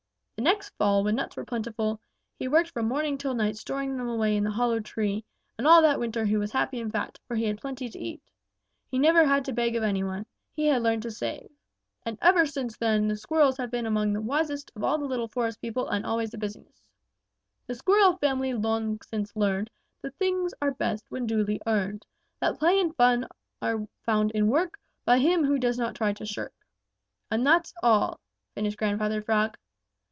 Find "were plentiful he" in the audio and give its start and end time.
1.37-2.47